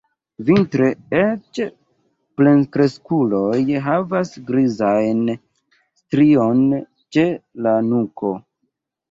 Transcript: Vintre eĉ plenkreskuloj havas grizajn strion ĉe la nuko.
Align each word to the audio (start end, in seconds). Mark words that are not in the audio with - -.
Vintre 0.45 0.85
eĉ 1.17 1.59
plenkreskuloj 2.41 3.59
havas 3.89 4.33
grizajn 4.49 5.23
strion 5.37 6.67
ĉe 7.19 7.29
la 7.69 7.77
nuko. 7.93 8.35